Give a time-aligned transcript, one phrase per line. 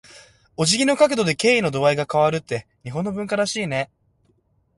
[0.57, 3.91] お辞儀の角度で、敬意の度合いが変わるって日本の文化らしいね。